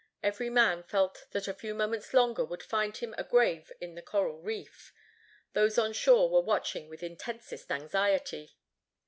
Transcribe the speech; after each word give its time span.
Every 0.23 0.49
man 0.49 0.81
felt 0.81 1.27
that 1.29 1.47
a 1.47 1.53
few 1.53 1.75
moments 1.75 2.11
longer 2.11 2.43
would 2.43 2.63
find 2.63 2.97
him 2.97 3.13
a 3.19 3.23
grave 3.23 3.71
in 3.79 3.93
the 3.93 4.01
coral 4.01 4.39
reef. 4.41 4.91
Those 5.53 5.77
on 5.77 5.93
shore 5.93 6.27
were 6.27 6.41
watching 6.41 6.89
with 6.89 7.03
intensest 7.03 7.69
anxiety. 7.71 8.57